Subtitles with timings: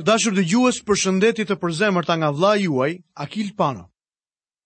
[0.00, 3.82] Të dashur dhe gjuës për shëndetit të përzemër të nga vla juaj, Akil Pano.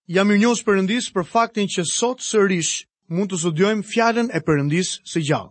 [0.07, 4.91] Jam i njës përëndis për faktin që sot sërish mund të studiojmë fjallën e përëndis
[5.11, 5.51] së gjallë.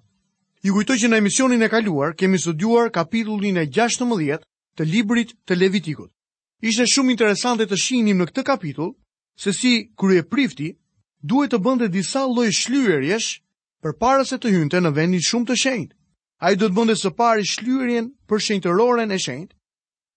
[0.63, 4.45] Ju kujtoj që në emisionin e kaluar kemi sëdjuar kapitullin e 16
[4.79, 6.07] të librit të Levitikut.
[6.63, 8.93] Ishte shumë interesante të shihnim në këtë kapitull
[9.35, 9.73] se si
[10.15, 10.77] e prifti
[11.21, 13.35] duhet të bënde disa loj shlyërjesh
[13.83, 15.91] për para se të hynte në vendin shumë të shenjt.
[16.39, 19.52] A i do të bënde së pari shlyërjen për shenjtëroren e shenjt,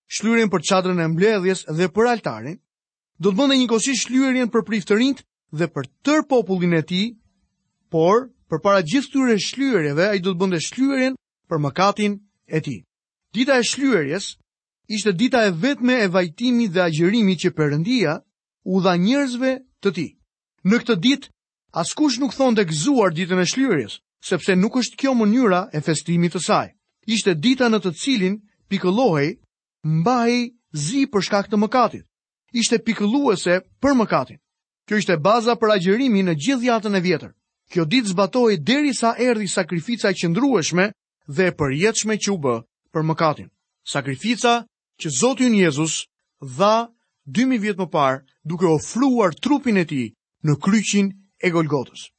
[0.09, 2.56] shlyerjen për çadrën e mbledhjes dhe për altarin,
[3.19, 5.23] do të bënte njëkohësisht shlyerjen për priftërinjt
[5.59, 7.14] dhe për tër popullin e tij,
[7.91, 11.14] por përpara gjithë këtyre shlyerjeve ai do të bënte shlyerjen
[11.50, 12.12] për mëkatin
[12.47, 12.80] e tij.
[13.34, 14.27] Dita e shlyerjes
[14.88, 18.12] ishte dita e vetme e vajtimit dhe agjërimit që Perëndia
[18.73, 19.50] u dha njerëzve
[19.83, 20.11] të tij.
[20.66, 21.27] Në këtë ditë
[21.83, 26.41] askush nuk thonte gëzuar ditën e shlyerjes, sepse nuk është kjo mënyra e festimit të
[26.47, 26.69] saj.
[27.06, 28.38] Ishte dita në të cilin
[28.70, 29.34] pikëllohej
[29.86, 30.32] mbaj
[30.86, 32.04] zi për shkak të mëkatit.
[32.56, 34.41] Ishte pikëlluese për mëkatin.
[34.86, 37.33] Kjo ishte baza për agjerimi në gjithë jatën e vjetër.
[37.72, 40.88] Kjo ditë zbatoj deri sa erdi sakrifica qëndrueshme
[41.27, 42.56] dhe e jetëshme që u bë
[42.94, 43.48] për mëkatin.
[43.86, 44.64] Sakrifica
[45.00, 46.06] që Zotin Jezus
[46.41, 46.89] dha
[47.27, 50.05] 2.000 vjetë më parë duke ofruar trupin e ti
[50.46, 51.11] në kryqin
[51.42, 52.11] e golgotës.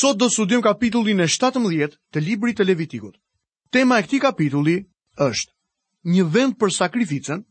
[0.00, 3.14] Sot do studim kapitullin e 17 të libri të levitikut.
[3.70, 4.80] Tema e kti kapitulli
[5.18, 5.52] është
[6.08, 7.42] një vend për sakrificën,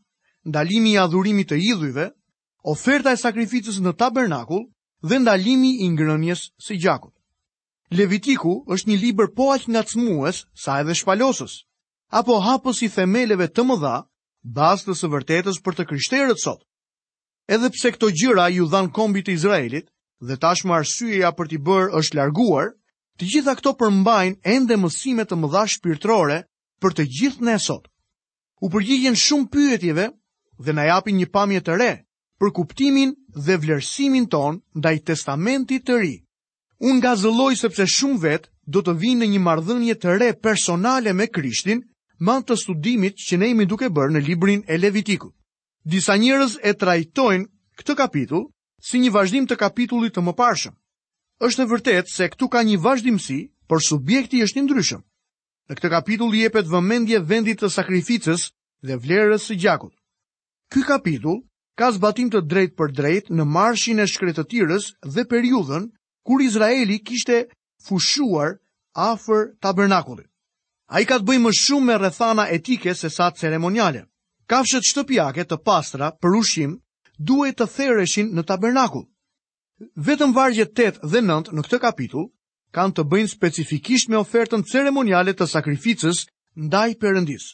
[0.48, 2.08] ndalimi i adhurimit të idhujve,
[2.64, 4.66] oferta e sakrificës në tabernakull
[5.02, 7.14] dhe ndalimi i ngrënjes së gjakut.
[7.90, 11.56] Levitiku është një libër po aq ngacmues sa edhe shpalosës,
[12.14, 13.94] apo hapës i themeleve të mëdha
[14.58, 16.62] bazës së vërtetës për të krishterët sot.
[17.50, 19.88] Edhe pse këto gjëra ju dhan kombit të Izraelit,
[20.20, 22.70] dhe tashmë arsyeja për t'i bërë është larguar,
[23.18, 26.44] të gjitha këto përmbajnë ende mësime të mëdha shpirtërore
[26.80, 27.89] për të gjithë ne sot
[28.60, 30.04] u përgjigjen shumë pyetjeve
[30.64, 31.90] dhe na japin një pamje të re
[32.40, 33.14] për kuptimin
[33.46, 36.14] dhe vlerësimin ton ndaj testamentit të ri.
[36.80, 41.12] Unë nga zëlloj sepse shumë vetë do të vinë në një mardhënje të re personale
[41.16, 41.80] me Krishtin,
[42.20, 45.32] ma të studimit që ne imi duke bërë në librin e Levitiku.
[45.84, 47.46] Disa njërës e trajtojnë
[47.80, 48.44] këtë kapitull
[48.88, 50.74] si një vazhdim të kapitullit të më parshëm.
[51.46, 53.40] Êshtë e vërtet se këtu ka një vazhdimësi,
[53.70, 55.00] për subjekti është ndryshëm.
[55.70, 58.48] Në këtë kapitull jepet vëmendje vendit të sakrificës
[58.88, 59.92] dhe vlerës së gjakut.
[60.72, 61.36] Ky kapitull
[61.78, 65.86] ka zbatim të drejtë për drejtë në marshin e shkretëtirës dhe periudhën
[66.28, 67.38] kur Izraeli kishte
[67.86, 68.50] fushuar
[69.04, 70.26] afër tabernakullit.
[70.90, 74.02] A i ka të bëjë më shumë me rrethana etike se sa ceremoniale.
[74.50, 76.74] Kafshet shtëpjake të pastra për ushim
[77.30, 79.06] duhet të thereshin në tabernakull.
[80.08, 82.28] Vetëm vargje 8 dhe 9 në këtë kapitull
[82.76, 86.20] kanë të bëjnë specifikisht me ofertën ceremoniale të sakrificës
[86.66, 87.46] ndaj Perëndis.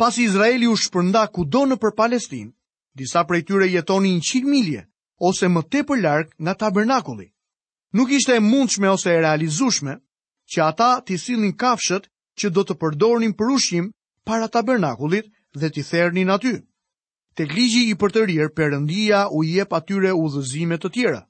[0.00, 2.50] Pasi Izraeli u shpërnda kudo në për Palestinë,
[2.98, 4.82] disa prej tyre jetonin 100 milje
[5.30, 7.28] ose më tepër larg nga tabernakulli.
[7.96, 9.94] Nuk ishte e mundshme ose e realizueshme
[10.52, 12.10] që ata të sillnin kafshët
[12.40, 13.86] që do të përdornin për ushqim
[14.26, 16.52] para tabernakullit dhe të thernin aty.
[17.36, 21.22] Te ligji i përtërir, Perëndia u jep atyre udhëzime të tjera.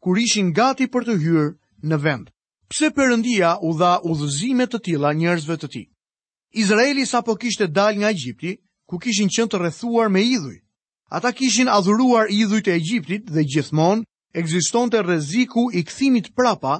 [0.00, 1.48] Kur ishin gati për të hyrë
[1.90, 2.26] në vend,
[2.68, 5.82] pse përëndia u dha udhëzime të tila njerëzve të ti.
[6.62, 8.52] Izraeli sa po kishte dal nga Egjipti,
[8.88, 10.58] ku kishin qënë të rrethuar me idhuj.
[11.16, 14.04] Ata kishin adhuruar idhujt e Egjiptit dhe gjithmonë
[14.40, 16.74] ekziston të reziku i këthimit prapa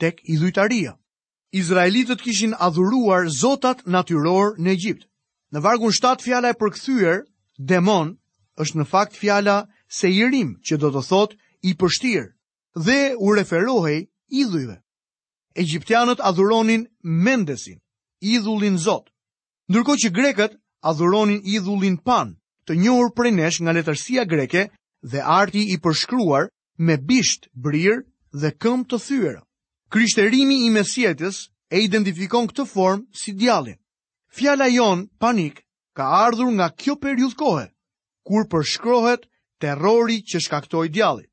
[0.00, 0.96] tek idhujtaria.
[1.52, 5.04] Izraelitët kishin adhuruar zotat natyror në Egjipt.
[5.52, 7.20] Në vargun 7 fjala e përkthyer
[7.58, 8.16] demon
[8.60, 9.68] është në fakt fjala
[9.98, 11.36] seirim që do të thot
[11.68, 12.32] i pështir
[12.86, 14.08] dhe u referohej
[14.40, 14.80] idhujve
[15.54, 17.78] egjiptianët adhuronin Mendesin,
[18.34, 19.10] idhullin Zot,
[19.70, 20.56] ndërkohë që grekët
[20.90, 22.34] adhuronin idhullin Pan,
[22.66, 24.62] të njohur prej nesh nga letërsia greke
[25.10, 26.44] dhe arti i përshkruar
[26.86, 28.02] me bisht, brir
[28.40, 29.38] dhe këmbë të thyrë.
[29.92, 31.36] Krishterimi i mesjetës
[31.70, 33.78] e identifikon këtë formë si djallin.
[34.36, 35.62] Fjala jon panik
[35.96, 37.66] ka ardhur nga kjo periudhë kohe,
[38.26, 39.28] kur përshkrohet
[39.62, 41.28] terrori që shkaktoi djalli.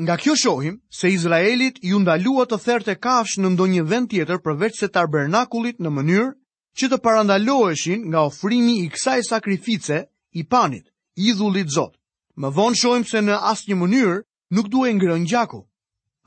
[0.00, 4.80] Nga kjo shohim se Izraelit ju ndalua të therte kafsh në ndonjë vend tjetër përveç
[4.80, 6.32] se tabernakulit në mënyrë
[6.78, 10.00] që të parandaloheshin nga ofrimi i kësaj sakrifice
[10.34, 11.94] i panit, idhullit Zot.
[12.42, 14.16] Më vonë shohim se në asnjë mënyrë
[14.58, 15.62] nuk duhej ngrën gjaku.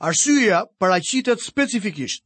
[0.00, 2.24] Arsyja paraqitet specifikisht.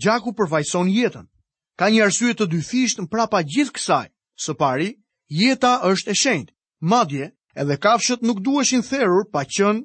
[0.00, 1.28] Gjaku përfaqëson jetën.
[1.76, 4.06] Ka një arsye të dyfisht prapa gjithë kësaj.
[4.44, 4.88] Së pari,
[5.28, 6.54] jeta është e shenjtë.
[6.80, 9.84] Madje edhe kafshët nuk duheshin therur pa qenë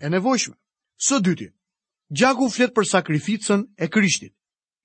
[0.00, 0.54] e nevojshme.
[0.96, 1.50] Së dyti,
[2.14, 4.32] Gjaku flet për sakrificën e Krishtit.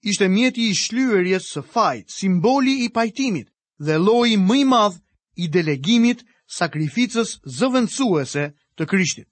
[0.01, 4.97] Ishte mjeti i shlyerjes së fajt, simboli i pajtimit dhe lloji më i madh
[5.35, 6.23] i delegimit
[6.59, 8.45] sakrificës zëvendësuese
[8.77, 9.27] të Krishtit.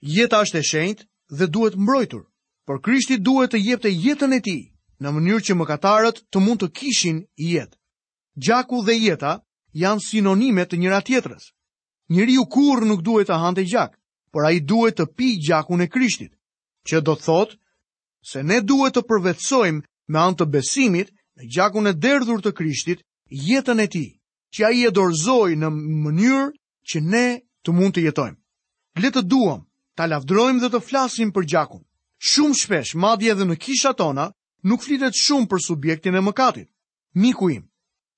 [0.00, 1.06] Jeta është e shenjtë
[1.38, 2.22] dhe duhet mbrojtur,
[2.66, 4.62] por Krishti duhet të jepte jetën e tij
[5.00, 7.76] në mënyrë që mëkatarët të mund të kishin jetë.
[8.44, 9.40] Gjaku dhe jeta
[9.72, 11.50] janë sinonime të njëra tjetrës.
[12.12, 13.99] Njëri u kur nuk duhet të hante gjak,
[14.30, 16.32] por a i duhet të pi gjakun e krishtit,
[16.88, 17.56] që do thot
[18.30, 19.80] se ne duhet të përvetsojmë
[20.10, 23.02] me anë të besimit në gjakun e derdhur të krishtit
[23.50, 24.06] jetën e ti,
[24.54, 25.68] që a i e dorzoj në
[26.06, 26.46] mënyrë
[26.90, 27.26] që ne
[27.64, 28.38] të mund të jetojmë.
[29.02, 29.66] Le të duam,
[29.96, 31.82] ta lafdrojmë dhe të flasim për gjakun.
[32.20, 34.30] Shumë shpesh, madje edhe në kisha tona,
[34.66, 36.68] nuk flitet shumë për subjektin e mëkatit.
[37.14, 37.64] Miku im,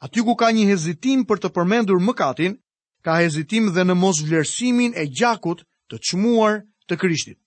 [0.05, 2.57] aty ku ka një hezitim për të përmendur mëkatin,
[3.05, 5.63] ka hezitim dhe në mos vlerësimin e gjakut
[5.93, 7.39] të çmuar të Krishtit.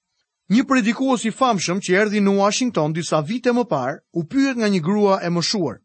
[0.53, 4.69] Një predikues i famshëm që erdhi në Washington disa vite më parë u pyet nga
[4.69, 5.79] një grua e moshuar.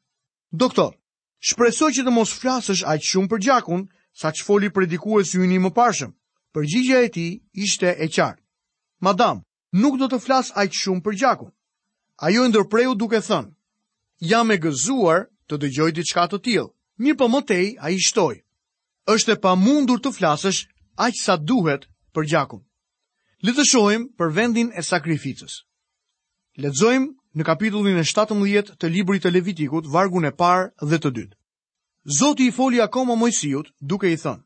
[0.52, 0.92] Doktor,
[1.40, 3.86] shpresoj që të mos flasësh aq shumë për gjakun,
[4.20, 6.10] që foli predikuesi ynë më parë.
[6.52, 8.42] Përgjigjja e tij ishte e qartë.
[9.00, 9.40] Madam,
[9.72, 11.50] nuk do të flas aq shumë për gjakun.
[12.26, 13.54] Ajo ndërpreu duke thënë:
[14.28, 16.68] Jam e gëzuar të dëgjoj diçka të tillë.
[17.00, 18.42] Mirpo më tej ai shtoi:
[19.08, 20.60] Është e pamundur të flasësh
[21.00, 22.62] aq sa duhet për gjakun.
[23.46, 25.58] Le të shohim për vendin e sakrificës.
[26.60, 27.10] Lexojmë
[27.40, 31.36] në kapitullin e 17 të librit të Levitikut, vargun e parë dhe të dytë.
[32.18, 34.42] Zoti i foli akoma Mojsiut, duke i thënë: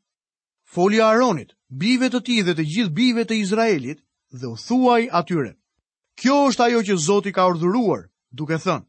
[0.75, 4.01] Foli Aronit, bijve të tij dhe të gjithë bijve të Izraelit
[4.39, 5.53] dhe u thuaj atyre:
[6.21, 8.03] Kjo është ajo që Zoti ka urdhëruar,
[8.39, 8.87] duke thënë: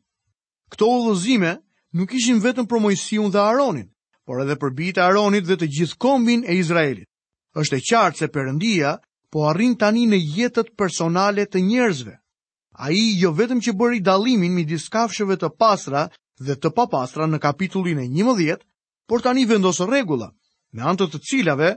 [0.74, 1.52] Kto udhëzime
[1.98, 3.90] nuk ishin vetëm për Mojsiun dhe Aronin,
[4.26, 7.10] por edhe për bijtë e Aronit dhe të gjithë kombin e Izraelit
[7.62, 8.90] është e qartë se përëndia
[9.34, 12.14] po arrin tani në jetët personale të njerëzve.
[12.84, 16.02] A i jo vetëm që bëri dalimin mi diskafshëve të pasra
[16.44, 18.66] dhe të papastra në kapitullin e një mëdhjet,
[19.08, 20.28] por tani vendosë regula,
[20.76, 21.70] me antët të cilave,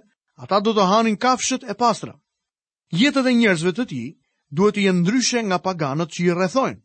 [0.43, 2.15] ata do të hanin kafshët e pasra.
[2.91, 4.03] Jetët e njerëzve të ti
[4.51, 6.81] duhet të jenë ndryshe nga paganët që i rrethojnë.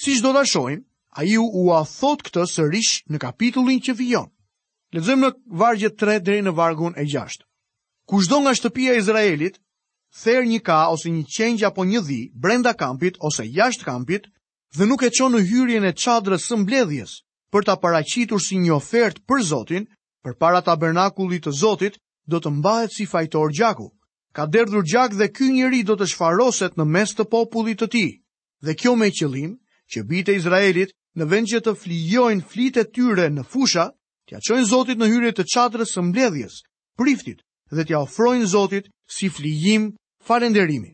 [0.00, 3.96] Si që do të shojmë, a i u a thot këtë sërish në kapitullin që
[4.00, 4.30] vijon.
[4.96, 5.32] Lezëm në
[5.64, 7.42] vargjet 3 dhe në vargun e 6
[8.12, 9.54] kushdo nga shtëpia e Izraelit,
[10.22, 14.24] ther një ka ose një qengj apo një dhi brenda kampit ose jashtë kampit
[14.76, 17.14] dhe nuk e qonë në hyrjen e qadrës së mbledhjes
[17.52, 19.86] për ta paracitur si një ofertë për Zotin,
[20.24, 21.96] për para tabernakullit të Zotit,
[22.28, 23.88] do të mbahet si fajtor gjaku.
[24.36, 28.06] Ka derdhur gjak dhe ky njeri do të shfaroset në mes të popullit të ti.
[28.64, 29.56] Dhe kjo me qëlim,
[29.88, 33.86] që bitë e Izraelit në vend që të flijojnë flitë e tyre në fusha,
[34.28, 36.60] t'ja qojnë Zotit në hyrje të qadrës së mbledhjes,
[36.96, 37.40] priftit,
[37.74, 39.88] dhe t'i ofrojnë Zotit si flijim
[40.28, 40.92] falënderimi.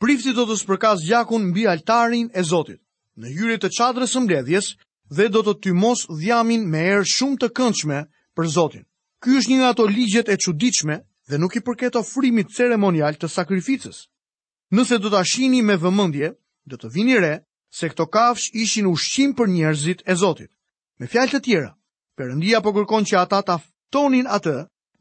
[0.00, 2.80] Prifti do të spërkas gjakun mbi altarin e Zotit,
[3.20, 4.70] në hyrje të çadrës së mbledhjes
[5.16, 7.98] dhe do të tymos dhjamin me erë shumë të këndshme
[8.36, 8.84] për Zotin.
[9.22, 10.96] Ky është një nga ato ligjet e çuditshme
[11.28, 14.08] dhe nuk i përket ofrimit ceremonial të sakrificës.
[14.72, 16.32] Nëse do ta shihni me vëmendje,
[16.64, 17.34] do të vini re
[17.70, 20.50] se këto kafsh ishin ushqim për njerëzit e Zotit.
[20.98, 21.70] Me fjalë të tjera,
[22.14, 24.54] Perëndia po kërkon që ata ta ftonin atë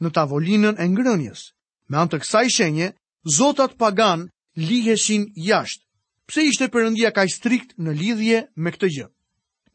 [0.04, 1.42] në tavolinën e ngrënjës.
[1.90, 2.92] Me antë kësaj shenje,
[3.38, 4.28] zotat pagan
[4.60, 5.86] liheshin jashtë.
[6.28, 9.08] Pse ishte përëndia ka i strikt në lidhje me këtë gjë?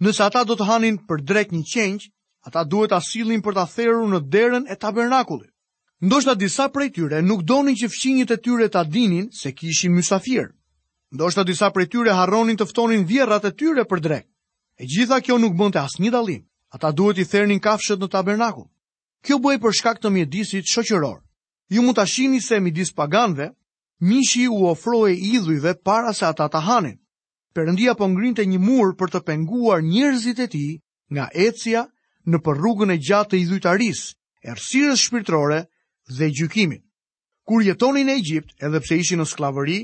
[0.05, 2.11] Nësa ata do të hanin për drejt një qenjë,
[2.49, 5.53] ata duhet asilin për të atheru në derën e tabernakullit.
[6.01, 10.53] Ndoshta disa prej tyre nuk donin që fshinjit e tyre ta dinin se kishin mysafir.
[11.15, 14.27] Ndoshta disa prej tyre harronin të ftonin vjerrat e tyre për drek.
[14.79, 16.45] E gjitha kjo nuk bënte asnjë dallim.
[16.71, 18.69] Ata duhet i thernin kafshët në tabernakull.
[19.27, 21.19] Kjo bëj për shkak të mjedisit shoqëror.
[21.75, 23.49] Ju mund ta shihni se midis paganëve,
[24.11, 26.99] mishi u ofroi idhujve para se ata ta hanin.
[27.55, 30.73] Perëndia po ngrinte një mur për të penguar njerëzit e tij
[31.13, 31.83] nga ecja
[32.29, 34.05] në rrugën e gjatë të idhujtaris,
[34.45, 35.61] errësirës shpirtërore
[36.19, 36.85] dhe gjykimit.
[37.49, 39.79] Kur jetonin në Egjipt, edhe pse ishin në skllavëri,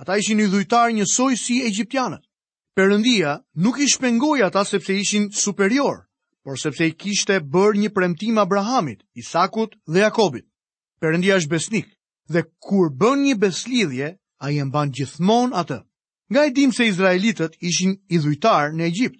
[0.00, 2.22] ata ishin idhujtar njësoj si egjiptianët.
[2.78, 6.07] Perëndia nuk i shpengoi ata sepse ishin superior
[6.48, 10.46] por sepse i kishte bërë një premtim Abrahamit, Isakut dhe Jakobit.
[11.00, 11.90] Perëndia është besnik
[12.32, 14.08] dhe kur bën një beslidhje,
[14.44, 15.78] ai e mban gjithmonë atë.
[16.32, 19.18] Nga e dim se izraelitët ishin i dhujtar në Egjipt,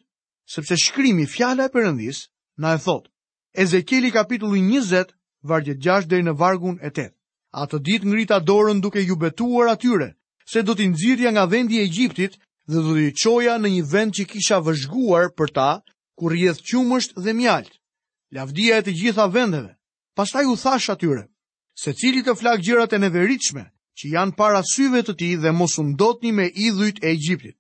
[0.54, 2.22] sepse shkrimi fjala e Perëndis
[2.60, 3.12] na e thot.
[3.52, 5.12] Ezekieli kapitulli 20,
[5.50, 7.12] vargjet 6 deri në vargun e 8.
[7.60, 10.14] Atë ditë ngrita dorën duke ju betuar atyre
[10.48, 12.40] se do t'i nxirrja nga vendi i Egjiptit
[12.72, 15.70] dhe do t'i çoja në një vend që kisha vëzhguar për ta
[16.18, 17.70] kur rjedh qumësht dhe mjalt,
[18.34, 19.72] lavdia e të gjitha vendeve,
[20.18, 21.24] pastaj u thash atyre,
[21.80, 23.64] se cili të flak gjërat e neveritshme,
[23.98, 27.56] që janë para syve të ti dhe mos undotni me idhujt e Egjiptit.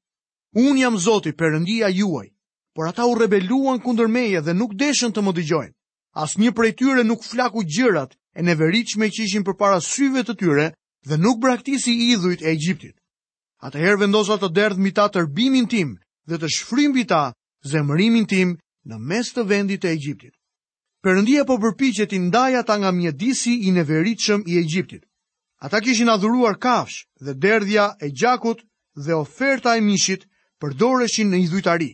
[0.56, 2.28] Unë jam zoti përëndia juaj,
[2.74, 5.74] por ata u rebeluan kundër meje dhe nuk deshen të më dëgjojnë.
[6.22, 10.34] As një prej tyre nuk flaku gjërat e neveritshme që ishin për para syve të
[10.40, 10.66] tyre
[11.08, 12.96] dhe nuk braktisi idhujt e Egjiptit.
[13.62, 15.98] Ata her vendosa të derdh mita tërbimin tim
[16.28, 17.22] dhe të shfrim bita
[17.66, 18.52] zemërimin tim
[18.88, 20.34] në mes të vendit e Egjiptit.
[21.04, 25.02] Perëndia po përpiqet t'i ndajë ata nga mjedisi i neveritshëm i Egjiptit.
[25.66, 28.60] Ata kishin adhuruar kafsh dhe derdhja e gjakut
[29.04, 30.24] dhe oferta e mishit
[30.60, 31.92] përdoreshin në idhujtari,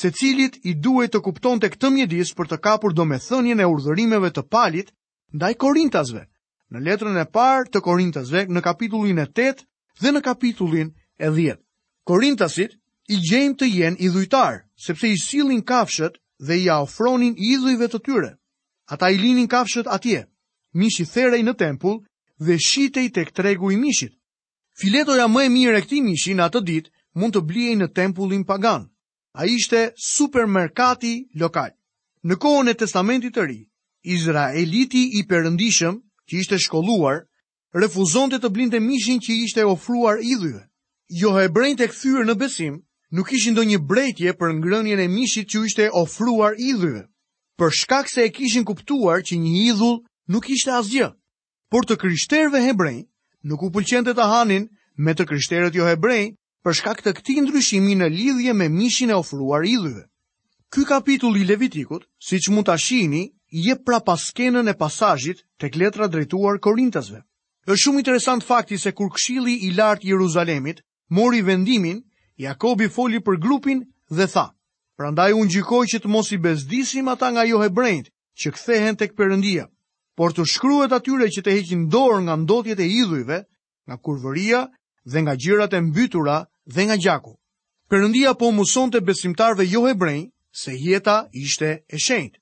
[0.00, 3.60] se cilit i duhet të kupton të këtë mjedis për të kapur do me thënjën
[3.60, 4.92] e urdhërimeve të palit
[5.36, 6.22] ndaj korintasve,
[6.72, 9.62] në letrën e parë të korintasve në kapitullin e 8
[10.00, 10.92] dhe në kapitullin
[11.24, 11.56] e 10.
[12.06, 12.76] Korintasit
[13.08, 18.32] i gjejmë të jenë idhujtar, sepse i silin kafshët dhe i ofronin idhujve të tyre.
[18.90, 20.24] Ata i linin kafshët atje,
[20.74, 22.00] mishi therej në tempull
[22.42, 24.14] dhe shitej tek tregu i mishit.
[24.80, 28.42] Filetoja më e mirë e këtij mishi në atë ditë mund të blihej në tempullin
[28.44, 28.90] pagan.
[29.38, 31.70] Ai ishte supermerkati lokal.
[32.26, 33.60] Në kohën e Testamentit të Ri,
[34.02, 35.94] Izraeliti i përëndishëm,
[36.26, 37.22] që ishte shkolluar,
[37.74, 40.62] refuzonte të blinte mishin që ishte ofruar idhujve.
[41.20, 45.50] Jo hebrejt e këthyrë në besim, nuk ishin do një brejtje për ngrënjën e mishit
[45.50, 47.06] që ishte ofruar idhujve,
[47.58, 51.08] për shkak se e kishin kuptuar që një idhull nuk ishte asgjë.
[51.70, 53.06] Por të kryshterve hebrej
[53.46, 56.34] nuk u pëlqente të hanin me të kryshterët jo hebrej
[56.64, 60.02] për shkak të këti ndryshimi në lidhje me mishin e ofruar idhujve.
[60.72, 65.70] Ky kapitull i Levitikut, si që mund të ashini, je pra paskenën e pasajit të
[65.72, 67.22] kletra drejtuar Korintasve.
[67.66, 71.98] është shumë interesant fakti se kur Këshilli i lartë Jeruzalemit, mori vendimin
[72.44, 73.78] Jakobi foli për grupin
[74.16, 74.40] dhe tha,
[75.00, 78.10] prandaj unë gjikoj që të mos i bezdisim ata nga jo hebrejt,
[78.42, 79.62] që kthehen tek këpërëndia,
[80.16, 83.38] por të shkryet atyre që të heqin dorë nga ndotjet e idhujve,
[83.88, 84.60] nga kurvëria
[85.12, 86.36] dhe nga gjirat e mbytura
[86.74, 87.34] dhe nga gjaku.
[87.90, 90.26] Përëndia po muson të besimtarve jo hebrejn,
[90.62, 92.36] se jeta ishte e shenjt.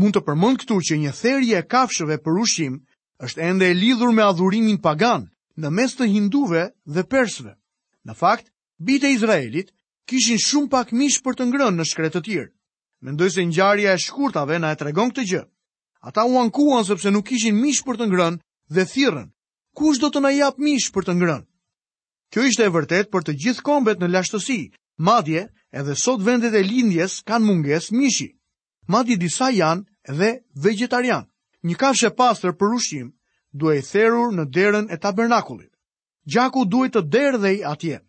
[0.00, 2.78] Mund të përmënd këtu që një therje e kafshëve për ushqim
[3.26, 5.28] është ende e lidhur me adhurimin pagan
[5.62, 7.52] në mes të hinduve dhe persve.
[8.08, 8.48] Në fakt,
[8.82, 9.68] Bite Izraelit
[10.10, 12.46] kishin shumë pak mish për të ngrënë në shkretë të tjirë.
[13.08, 15.42] Mendoj se një e shkurtave na e tregon këtë gjë.
[16.10, 18.40] Ata u ankuan sepse nuk kishin mish për të ngrënë
[18.74, 19.28] dhe thirën.
[19.78, 21.46] Kush do të na jap mish për të ngrënë?
[22.32, 24.58] Kjo ishte e vërtet për të gjithë kombet në lashtësi,
[25.08, 25.44] madje
[25.78, 28.32] edhe sot vendet e lindjes kanë munges mishi.
[28.90, 30.32] Madje disa janë edhe
[30.66, 31.28] vegetarian.
[31.62, 33.12] Një kafshë pastër për ushqim
[33.54, 35.70] duhet të therur në derën e tabernakullit.
[36.26, 38.00] Gjaku duhet të derdhej atje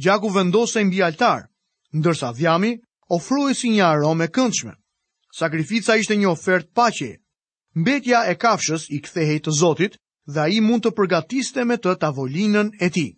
[0.00, 1.46] gjaku vendose mbi altar,
[1.94, 2.78] ndërsa dhjami
[3.14, 4.74] ofruhej si një aromë këndshme.
[5.38, 7.10] Sakrifica ishte një ofertë paqe.
[7.74, 9.96] Mbetja e kafshës i kthehej të Zotit
[10.30, 13.10] dhe ai mund të përgatiste me të tavolinën e tij.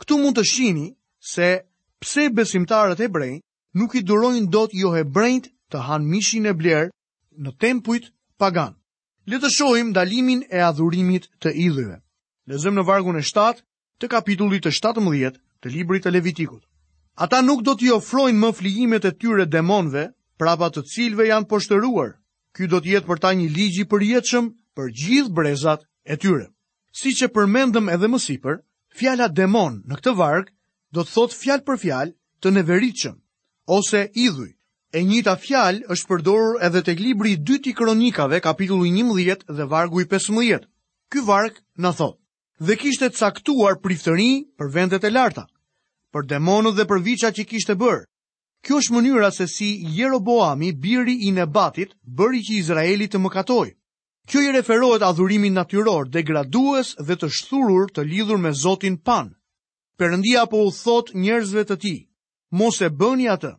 [0.00, 0.86] Ktu mund të shihni
[1.32, 1.60] se
[2.00, 3.40] pse besimtarët hebrej
[3.76, 6.88] nuk i durojnë dot jo hebrejt të hanë mishin e bler
[7.36, 8.08] në tempujt
[8.40, 8.72] pagan.
[9.28, 12.00] Le të shohim ndalimin e adhurimit të idhëve.
[12.48, 13.60] Lezëm në vargun e 7
[14.00, 16.62] të kapitullit të 17 të libri të Levitikut.
[17.20, 20.06] Ata nuk do t'i ofrojnë më flijimet e tyre demonve,
[20.40, 22.14] prapa të cilve janë poshtëruar.
[22.56, 26.46] Ky do të jetë për ta një ligji për jetëshëm për gjithë brezat e tyre.
[26.96, 28.62] Si që përmendëm edhe më siper,
[28.98, 30.50] fjala demon në këtë vargë
[30.96, 33.18] do të thotë fjalë për fjalë të neveritshëm,
[33.70, 34.50] ose idhuj.
[34.90, 39.68] E njëta fjalë është përdorur edhe tek libri i dytë i Kronikave, kapitulli 11 dhe
[39.70, 40.66] vargu i 15.
[41.12, 42.16] Ky varg na thot:
[42.60, 45.46] dhe kishte caktuar priftëri për vendet e larta,
[46.12, 48.04] për demonët dhe për viqa që kishte bërë.
[48.60, 53.70] Kjo është mënyra se si Jeroboami, biri i nebatit, bëri që Izraeli të mëkatoj.
[54.28, 59.32] Kjo i referohet dhurimin natyror, degradues dhe të shthurur të lidhur me Zotin Pan.
[59.96, 61.98] Perëndia po u thot njerëzve të tij,
[62.52, 63.56] mos e bëni atë.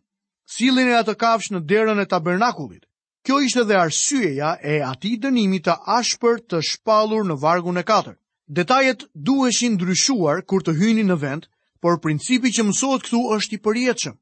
[0.54, 2.86] silin e atë kafsh në derën e tabernakullit.
[3.24, 8.21] Kjo ishte dhe arsyeja e atij dënimi të ashpër të shpallur në vargun e katërt.
[8.56, 11.44] Detajet duheshin ndryshuar kur të hyni në vend,
[11.80, 14.16] por principi që mësohet këtu është i përjetshëm.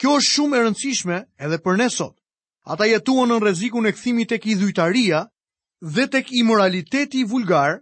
[0.00, 2.14] Kjo është shumë e rëndësishme edhe për ne sot.
[2.72, 5.20] Ata jetuan në rrezikun e kthimit tek idhujtaria
[5.96, 7.76] dhe tek imoraliteti vulgar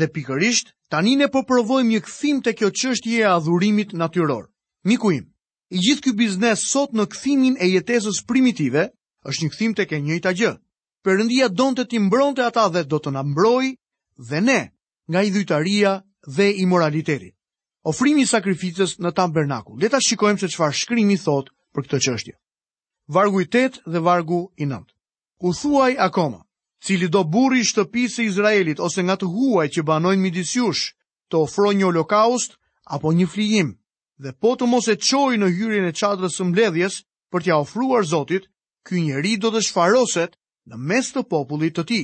[0.00, 4.48] dhe pikërisht tani ne po provojmë një kthim tek kjo çështje e adhurimit natyror.
[4.90, 5.28] Miku im,
[5.70, 8.88] i gjithë ky biznes sot në kthimin e jetesës primitive
[9.30, 10.52] është një kthim tek e njëjta gjë.
[11.06, 13.70] Perëndia donte ti mbronte ata dhe do të na mbrojë
[14.32, 14.60] dhe ne
[15.10, 15.92] nga idhujtaria
[16.36, 17.30] dhe imoraliteti.
[17.90, 19.32] Ofrimi i sakrificës në tam
[19.82, 22.32] Le ta shikojmë se çfarë shkrimi thot për këtë çështje.
[23.08, 24.84] Vargu i 8 dhe vargu i 9.
[25.40, 26.44] U thuaj akoma,
[26.84, 30.92] cili do burri shtëpisë Izraelit ose nga të huaj që banojnë midis jush,
[31.30, 32.58] të ofroj një holokaust
[32.96, 33.70] apo një flijim,
[34.18, 37.00] dhe po të mos e qoj në hyrin e qadrës së mbledhjes
[37.32, 38.48] për t'ja ofruar Zotit,
[38.84, 40.36] ky njeri do të shfaroset
[40.68, 42.00] në mes të popullit të ti.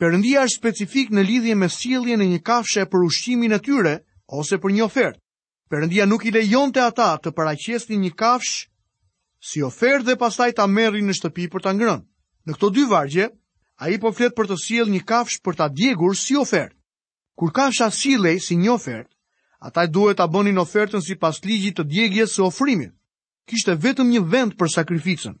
[0.00, 3.96] Perëndia është specifik në lidhje me sjelljen e një kafshe për ushqimin e tyre
[4.38, 5.20] ose për një ofertë.
[5.72, 8.54] Perëndia nuk i lejonte ata të paraqesnin një kafsh
[9.50, 12.02] si ofertë dhe pastaj ta merrin në shtëpi për ta ngrënë.
[12.46, 13.28] Në këto dy vargje,
[13.84, 16.76] ai po flet për të sjell një kafsh për ta djegur si ofertë.
[17.40, 19.08] Kur kafsha sillej si një ofertë,
[19.68, 22.92] ata duhet ta bënin ofertën sipas ligjit të djegjes së ofrimit.
[23.50, 25.34] Kishte vetëm një vend për sakrificën.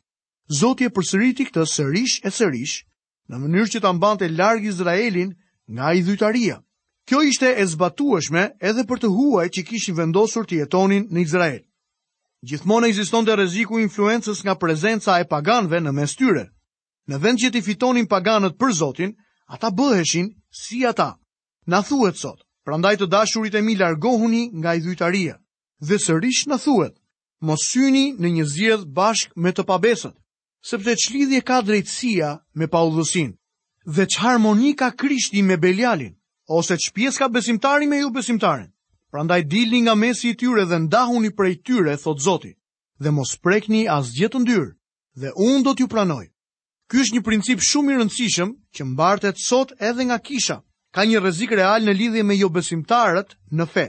[0.62, 2.80] Zoti e përsëriti këtë sërish e sërish
[3.30, 5.34] në mënyrë që ta mbante larg Izraelin
[5.74, 6.56] nga idhujtaria.
[7.08, 11.60] Kjo ishte e zbatueshme edhe për të huaj që kishin vendosur të jetonin në Izrael.
[12.46, 16.46] Gjithmonë ekzistonte rreziku i influencës nga prezenca e paganëve në mes tyre.
[17.10, 19.12] Në vend që të fitonin paganët për Zotin,
[19.46, 20.30] ata bëheshin
[20.62, 21.12] si ata.
[21.66, 25.38] Na thuhet sot, prandaj të dashurit e mi largohuni nga idhujtaria.
[25.82, 26.94] Dhe sërish na thuhet,
[27.40, 30.14] mos syni në një zjedh bashk me të pabesët
[30.62, 32.28] sepse që lidhje ka drejtsia
[32.60, 33.32] me paudhësin,
[33.96, 36.14] dhe që harmoni ka krishti me belialin,
[36.58, 38.70] ose që pjes ka besimtari me ju besimtarin.
[39.10, 42.52] Prandaj dilni nga mesi i tyre dhe ndahuni prej tyre, thot Zoti,
[43.02, 44.70] dhe mos prekni as gjithë ndyrë,
[45.20, 46.26] dhe unë do t'ju pranoj.
[46.88, 50.56] Ky është një princip shumë i rëndësishëm që mbartet sot edhe nga kisha.
[50.94, 53.86] Ka një rrezik real në lidhje me jo besimtarët në fe.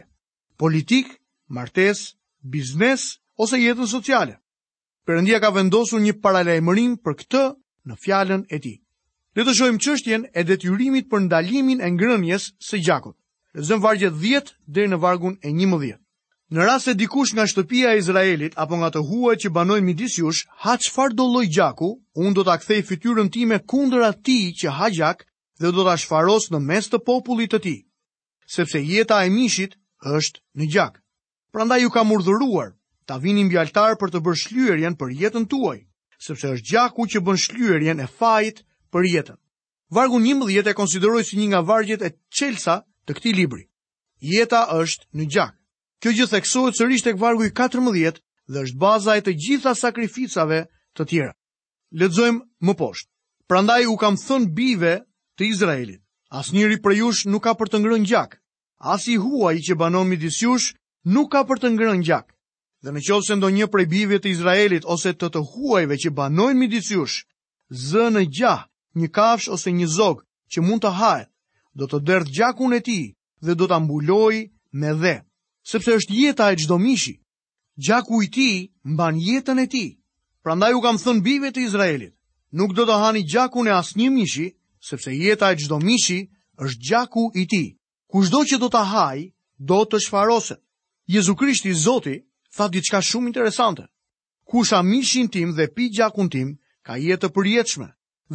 [0.60, 1.08] Politik,
[1.56, 2.14] martesë,
[2.54, 3.10] biznes
[3.44, 4.40] ose jetën sociale.
[5.04, 7.40] Perëndia ka vendosur një paralajmërim për këtë
[7.92, 8.78] në fjalën e tij.
[9.36, 13.16] Le të shohim çështjen e detyrimit për ndalimin e ngrënjes së gjakut.
[13.58, 16.00] Lezëm vargje 10 deri në vargun e 11.
[16.54, 20.14] Në rast se dikush nga shtëpia e Izraelit apo nga të huaj që banojnë midis
[20.22, 21.90] jush, ha çfarë do lloj gjaku,
[22.24, 25.26] un do ta kthej fytyrën time kundër atij që ha gjak
[25.60, 27.80] dhe do ta shfaros në mes të popullit të tij,
[28.56, 29.76] sepse jeta e mishit
[30.18, 30.94] është në gjak.
[31.54, 32.70] Prandaj ju kam urdhëruar,
[33.06, 35.80] ta vinin mbi altar për të bërë shlyerjen për jetën tuaj,
[36.24, 39.40] sepse është gjaku që bën shlyerjen e fajit për jetën.
[39.94, 43.64] Vargu 11 e konsideroj si një nga vargjet e çelsa të këtij libri.
[44.24, 45.54] Jeta është në gjak.
[46.02, 48.20] Kjo gjë theksohet sërish tek vargu i 14
[48.52, 50.64] dhe është baza e të gjitha sakrificave
[50.96, 51.34] të tjera.
[51.94, 53.10] Lexojmë më poshtë.
[53.48, 54.94] Prandaj u kam thënë bive
[55.40, 58.40] të Izraelit, asnjëri prej jush nuk ka për të ngrënë gjak.
[58.80, 60.74] As i huaj që banon midis jush
[61.06, 62.33] nuk ka për të ngrënë gjak
[62.84, 66.10] dhe në qovë se ndo një prej bive të Izraelit ose të të huajve që
[66.20, 67.22] banojnë mi disjush,
[67.72, 68.64] zë në gjah,
[69.00, 71.30] një kafsh ose një zog që mund të hajt,
[71.80, 72.98] do të dërth gjakun e ti
[73.46, 74.36] dhe do të ambulloj
[74.80, 75.16] me dhe,
[75.64, 77.16] sepse është jeta e gjdo mishi.
[77.86, 78.50] Gjaku i ti
[78.86, 79.86] mban jetën e ti,
[80.44, 82.12] prandaj u kam thënë bive të Izraelit,
[82.52, 84.50] nuk do të hani gjakun e asë një mishi,
[84.90, 86.20] sepse jeta e gjdo mishi
[86.62, 87.64] është gjaku i ti.
[88.12, 89.26] Kushdo që do të haj,
[89.58, 90.60] do të shfaroset.
[91.08, 92.20] Jezu Krishti Zoti
[92.56, 93.88] tha diçka shumë interesante.
[94.50, 96.50] Kusha mishin tim dhe pi gjakun tim,
[96.86, 97.88] ka jetë të përjetëshme,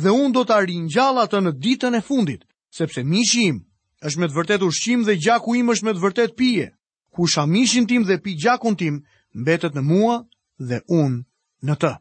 [0.02, 2.42] dhe unë do të arin gjalla të në ditën e fundit,
[2.78, 3.58] sepse mishi im
[4.06, 6.66] është me të vërtet ushqim dhe gjaku im është me të vërtet pije.
[7.14, 8.94] Kusha mishin tim dhe pi gjakun tim,
[9.34, 10.16] mbetet në mua
[10.68, 11.18] dhe unë
[11.66, 11.92] në të.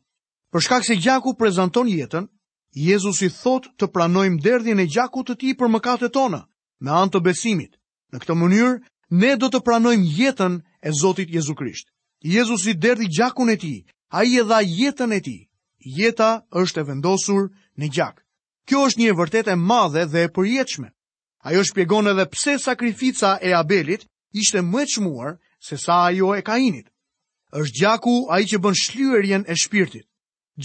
[0.52, 2.26] Për shkak se gjaku prezanton jetën,
[2.74, 6.42] Jezus i thot të pranojmë derdhin e gjakut të ti për mëkatet tona,
[6.82, 7.74] me anë të besimit.
[8.14, 8.74] Në këtë mënyrë,
[9.22, 11.56] ne do të pranojmë jetën e Zotit Jezu
[12.24, 15.38] Jezus i derdi gjakun e ti, a i edha jetën e ti.
[15.80, 18.24] Jeta është e vendosur në gjak.
[18.68, 20.90] Kjo është një vërtet e madhe dhe e përjetëshme.
[21.48, 24.08] Ajo shpjegon edhe pse sakrifica e Abelit
[24.42, 26.90] ishte më e qmuar se sa ajo e Kainit.
[27.60, 30.06] është gjaku a i që bën shlyërjen e shpirtit.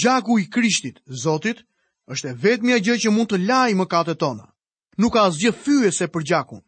[0.02, 1.58] Gjaku i krishtit, zotit,
[2.12, 4.48] është e vetë mja gjë që mund të lajë mëkatet tona.
[4.98, 6.62] Nuk ka asgjë fyese për gjakun.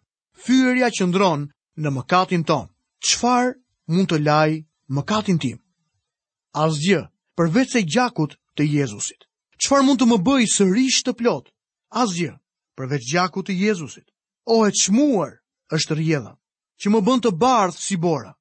[0.44, 1.48] Fyërja që ndronë
[1.82, 2.70] në mëkatin tonë.
[3.06, 3.48] Qfar
[3.90, 4.52] mund të laj
[4.88, 5.58] mëkatin tim.
[6.52, 9.24] Asgjë, përveç e gjakut të Jezusit.
[9.58, 11.48] Qëfar mund të më bëjë sërish të plot?
[11.90, 12.34] Asgjë,
[12.76, 14.06] përveç gjakut të Jezusit.
[14.44, 15.40] O e çmuar
[15.72, 16.34] është rrjedha
[16.80, 18.32] që më bën të bardh si bora.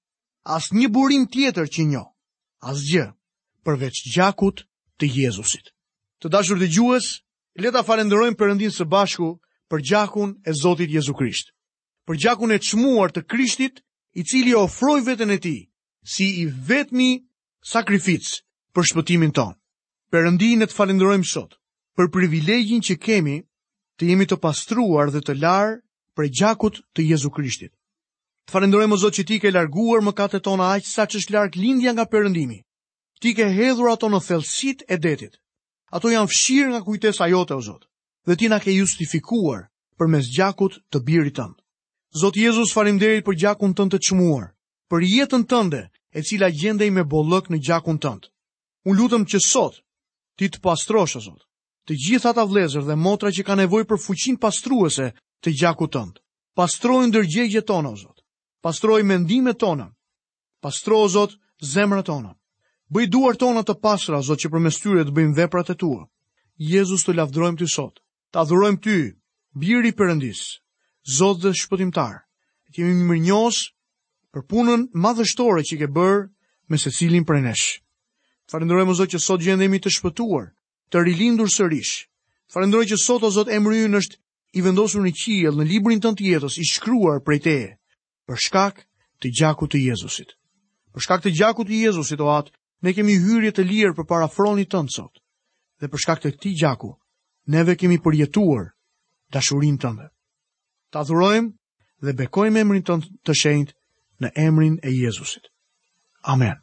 [0.43, 2.11] Asnjë burim tjetër që njoh.
[2.59, 3.07] Asgjë,
[3.63, 4.65] përveç gjakut
[4.99, 5.71] të Jezusit.
[6.19, 7.05] Të dashur dëgjues,
[7.61, 9.39] le ta falenderojmë përëndin së bashku
[9.71, 11.55] për gjakun e Zotit Jezu Krisht.
[12.05, 13.79] Për gjakun e çmuar të Krishtit,
[14.13, 15.61] i cili ofroi veten e tij
[16.03, 17.23] si i vetmi
[17.63, 18.41] sakrific
[18.75, 19.55] për shpëtimin ton.
[20.11, 21.55] Perëndin ne të falenderojmë sot
[21.97, 23.37] për privilegjin që kemi
[23.99, 25.79] të jemi të pastruar dhe të larë
[26.17, 27.71] për gjakut të Jezu Krishtit.
[28.45, 31.93] Të falenderojmë o Zot që ti ke larguar mëkatet tona aq sa ç'është larg lindja
[31.93, 32.59] nga perëndimi.
[33.21, 35.37] Ti ke hedhur ato në thellësitë e detit.
[35.95, 37.87] Ato janë fshirë nga kujtesa jote o Zot
[38.27, 41.55] dhe ti na ke justifikuar përmes gjakut të birit tënd.
[42.13, 44.53] Zot Jezus, falënderit për gjakun tënd të çmuar,
[44.89, 45.81] për jetën tënde
[46.13, 48.29] e cila gjendej me bollëk në gjakun tënd.
[48.87, 49.81] Un lutem që sot
[50.37, 51.41] ti të pastrosh o Zot.
[51.89, 55.07] Të gjitha ata vëllezër dhe motra që kanë nevojë për fuqinë pastruese
[55.43, 56.21] të gjakut tënd.
[56.55, 58.21] Pastroj ndërgjegjet tona o Zot.
[58.61, 59.89] Pastroj mendimet tona.
[60.63, 62.35] Pastroj o Zot zemrat tona.
[62.93, 66.05] Bëj duart tona të pastra o Zot që përmes tyre të bëjmë veprat e tua.
[66.57, 67.99] Jezus të lavdrojmë ty sot.
[68.31, 68.97] Të adhurojmë ty,
[69.57, 70.61] biri i Perëndis,
[71.17, 72.21] Zot dhe shpëtimtar.
[72.69, 73.72] Të jemi mirënjohës
[74.33, 76.21] për punën madhështore që ke bërë
[76.73, 77.65] me se cilin për nesh.
[78.49, 80.47] Farëndërojmë Zot që sot gjendemi të shpëtuar,
[80.89, 81.91] të rilindur sërish.
[82.53, 84.17] Farëndërojmë që sot o Zot emri është
[84.57, 87.69] i vendosur në qijel në librin tënd të jetës i shkruar prej teje
[88.27, 88.81] për shkak
[89.21, 90.33] të gjakut të Jezusit.
[90.93, 92.53] Për shkak të gjakut të Jezusit o atë,
[92.85, 95.13] ne kemi hyrje të lirë për para fronit tënë sot.
[95.79, 96.91] Dhe për shkak të ti gjaku,
[97.49, 98.73] neve kemi përjetuar
[99.33, 100.09] dashurin tënde.
[100.93, 101.49] Ta dhurojmë
[102.05, 103.73] dhe bekojmë emrin tënë të shenjtë
[104.21, 105.47] në emrin e Jezusit.
[106.33, 106.59] Amen.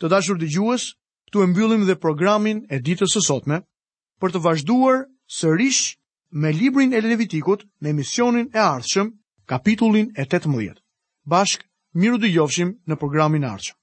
[0.00, 0.86] Të dashur të gjuës,
[1.28, 3.60] këtu e mbyllim dhe programin e ditës së sotme
[4.22, 5.02] për të vazhduar
[5.40, 5.82] sërish
[6.42, 9.12] me librin e Levitikut në emisionin e ardhshëm,
[9.52, 10.80] kapitullin e 18.
[11.34, 11.64] Bashk,
[12.02, 13.82] miru dë jofshim në programin ardhshëm.